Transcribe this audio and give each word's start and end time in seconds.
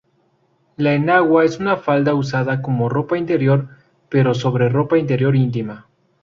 La 0.77 0.95
enagua 0.95 1.45
es 1.45 1.59
una 1.59 1.77
falda 1.77 2.15
usada 2.15 2.63
como 2.63 2.89
ropa 2.89 3.19
interior 3.19 3.67
pero 4.09 4.33
sobre 4.33 4.67
ropa 4.67 4.97
interior 4.97 5.35
íntima. 5.35 5.85